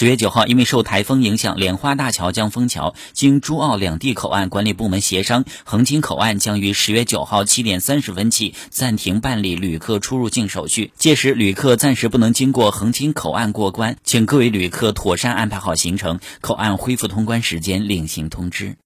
[0.00, 18.76] 十月九号因为受台风影响莲花大桥将封桥经珠澳两地口岸管理部门协商横琴口岸将于十月九号七点三十分起暂停办理旅客出入境手续届时旅客暂时不能经过横琴口岸过关请各位旅客妥善安排好行程口岸恢复通关时间另行通知。